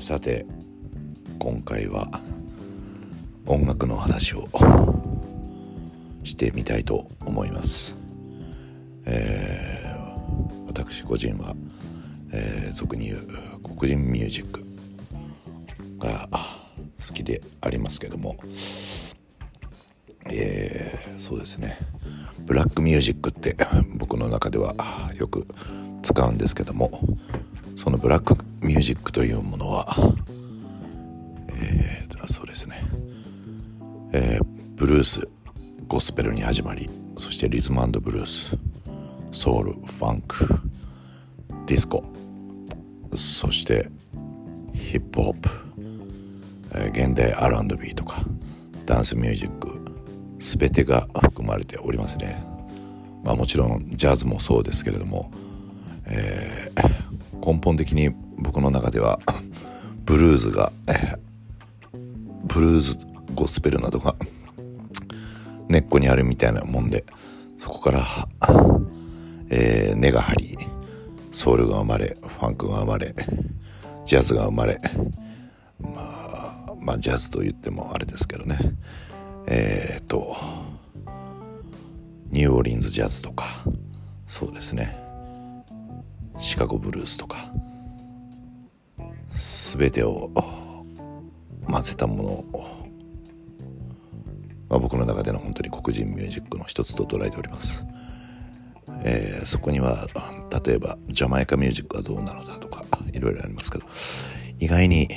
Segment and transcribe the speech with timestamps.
[0.00, 0.46] さて
[1.40, 2.08] 今回は
[3.46, 4.48] 音楽の話を
[6.22, 7.96] してみたいと思います、
[9.06, 11.54] えー、私個人は、
[12.30, 13.26] えー、俗に言う
[13.76, 14.62] 黒人ミュージック
[15.98, 16.28] が
[17.06, 18.36] 好きでありますけども
[20.30, 21.78] えー、そうですね。
[22.40, 23.56] ブラックミュージックって
[23.94, 24.74] 僕の中では
[25.16, 25.46] よく
[26.02, 26.90] 使うんですけども
[27.78, 29.96] そのブラックミュージックというものは
[31.60, 32.82] えー、そうですね、
[34.12, 35.28] えー、ブルース
[35.86, 38.58] ゴスペルに始まりそしてリズムブルース
[39.30, 40.46] ソウルファンク
[41.66, 42.04] ディスコ
[43.14, 43.88] そして
[44.74, 45.48] ヒップホップ、
[46.74, 48.22] えー、現代 R&B とか
[48.86, 49.78] ダンスミュージック
[50.40, 52.42] 全てが含まれておりますね。
[53.24, 55.30] まあもちろんジャズもそうですけれども、
[56.06, 56.47] えー、
[57.44, 59.18] 根本的に僕の中では
[60.04, 60.72] ブルーズが、
[62.44, 62.98] ブルーズ
[63.34, 64.14] ゴスペルなどが
[65.68, 67.04] 根っこにあるみたいなもんで
[67.58, 68.04] そこから、
[69.50, 70.58] えー、根が張り
[71.30, 73.14] ソウルが生まれファンクが生まれ
[74.04, 74.80] ジャズが生まれ
[75.78, 78.58] まあまあジャズと言ってもあれですけどね。
[79.46, 80.34] えっ、と
[82.30, 83.44] ニューオーリンズジャズとか
[84.26, 85.07] そうですね。
[86.38, 87.52] シカゴブルースとか
[89.30, 90.30] 全てを
[91.66, 92.88] 混ぜたものを、
[94.68, 97.84] まあ、僕の中での本当に黒人ミュージックの一つと捉えております、
[99.04, 100.08] えー、そこには
[100.64, 103.84] 例えばジャマイカミュージックはどうなのだとかいろいろありますけど
[104.58, 105.08] 意外に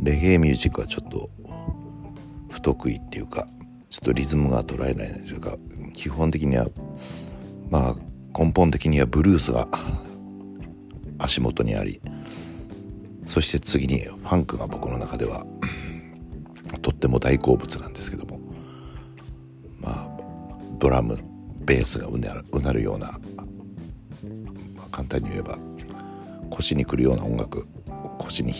[0.00, 1.30] レゲエミュージックはちょっと
[2.50, 3.46] 不得意っていうか
[3.90, 5.56] ちょっとリズムが捉えないというか
[5.92, 6.66] 基本的には
[7.70, 7.96] まあ
[8.36, 9.68] 根本的にはブルースが
[11.18, 12.00] 足元にあり
[13.26, 15.46] そして次にファンクが僕の中では
[16.82, 18.40] とっても大好物なんですけども
[19.78, 20.18] まあ
[20.78, 21.18] ドラム
[21.60, 23.18] ベースがうなるうなるような、
[24.74, 25.58] まあ、簡単に言えば
[26.50, 27.66] 腰にくるような音楽
[28.18, 28.52] 腰に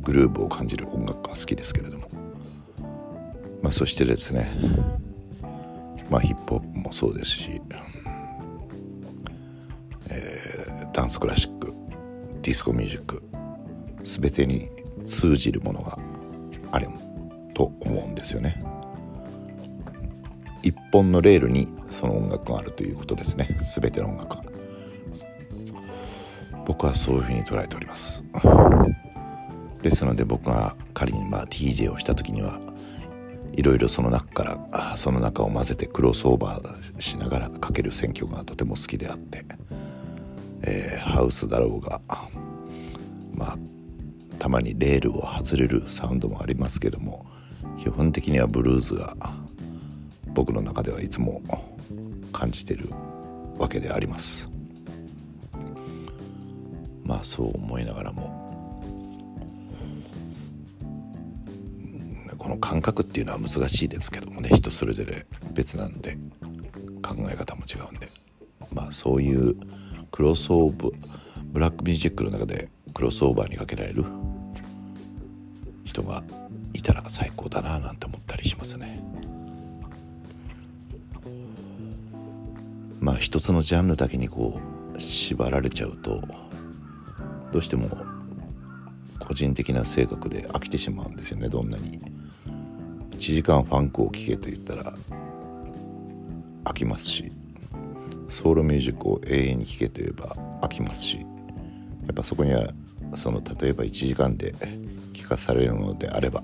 [0.00, 2.08] グルーブを感じる音楽が好きですけれども、
[3.62, 4.50] まあ、そしてですね
[6.10, 7.60] まあヒップホップもそうですし、
[10.98, 11.72] ダンスクラシック
[12.42, 13.22] ディスコミュージック
[14.02, 14.68] 全てに
[15.04, 15.96] 通じるものが
[16.72, 16.88] ある
[17.54, 18.60] と思うんですよね。
[20.64, 23.56] 一本のレールにその音楽があるということですね。
[23.80, 24.42] 全ての音楽が
[26.66, 28.24] 僕はそういうふうに捉えております。
[29.80, 32.58] ですので僕が仮にまあ DJ をした時には
[33.52, 39.44] いろいろその中からその中を混ぜてクロスオーバーしながらかける選曲がとても好きであって、
[40.62, 42.00] えー、ハウスだろうが
[43.34, 43.58] まあ
[44.38, 47.26] たまにレールを外れるサウンドもありますけども
[47.78, 49.14] 基本的にはブルーズが
[50.28, 51.42] 僕の中ではいつも
[52.32, 52.88] 感じてる
[53.58, 54.50] わけであります。
[57.04, 58.38] まあそう思いながらも
[62.36, 66.18] この感覚っていうのは難しいですけどもね人それぞれ別なんで
[67.02, 68.08] 考え方も違うんで
[68.72, 69.56] まあそういう
[70.10, 70.92] クロスオーブ
[71.52, 74.04] ブラックミュージックの中でクロスオーバーにかけられる
[75.84, 76.22] 人が
[76.74, 79.02] いたら最高だななんて思ったりしますね。
[83.00, 84.60] まあ一つのジャンルだけにこ
[84.94, 86.20] う縛られちゃうと
[87.52, 87.88] どうしても
[89.18, 91.48] 個人的な性格で飽きてしまうんですよね。
[91.48, 92.00] どんなに。
[93.10, 94.94] 1時間ファンクを聴けと言ったら
[96.64, 97.32] 飽きますし。
[98.28, 101.24] ソウルミュージックを永遠に聴けと言えば飽きますしや
[102.12, 102.68] っぱそこには
[103.14, 104.54] その例えば1時間で
[105.12, 106.42] 聞かされるのであれば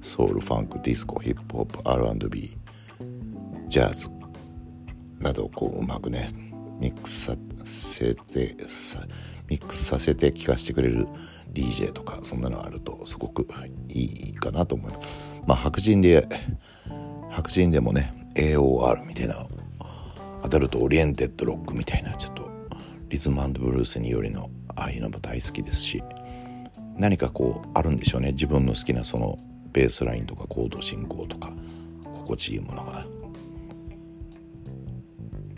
[0.00, 2.56] ソウルファンクディスコヒップホップ R&B
[3.68, 4.08] ジャズ
[5.18, 6.28] などをこううまくね
[6.78, 8.56] ミックスさせて
[9.48, 11.06] ミックスさせて聞かせてくれる
[11.52, 13.46] DJ とかそんなのあるとすごく
[13.88, 15.08] いいかなと思います。
[15.46, 16.26] まあ白人で
[17.30, 19.46] 白人でもね AOR みたいな
[20.52, 22.50] Adult Oriented Rock みたいなちょっと
[23.08, 26.02] リズムブルースによりのああいうのも大好きですし
[26.98, 28.32] 何かこうあるんでしょうね。
[28.32, 29.38] 自分の好きなその
[29.72, 31.50] ベースラインとかコード進行とか
[32.04, 33.06] 心地いいものが、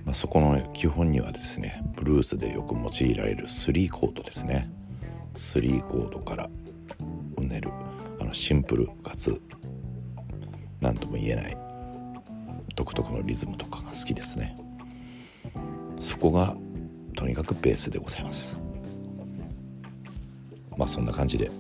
[0.05, 4.71] まあ、そこの基本にはですねブルースでよく用いられる3コードですね。
[5.35, 6.49] 3コードから
[7.37, 7.69] うねる
[8.21, 9.43] あのシンプルかつ
[10.81, 11.57] 何とも言えない
[12.77, 14.57] 独特のリズムとかが好きですね。
[16.25, 16.57] こが
[17.15, 18.57] とにかくベースでございます。
[20.75, 21.51] まあそんな感じで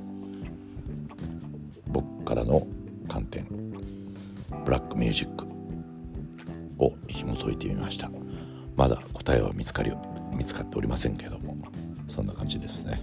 [1.88, 2.66] 僕からの
[3.06, 3.44] 観点
[4.64, 5.44] ブラックミュージック
[6.78, 8.10] を紐解いてみました。
[8.74, 9.92] まだ答えは見つかり
[10.34, 11.58] 見つかっておりませんけども
[12.08, 13.02] そんな感じですね。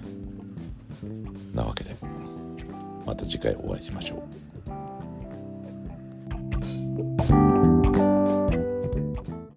[1.54, 1.96] なわけで
[3.06, 4.51] また次回お会いしましょう。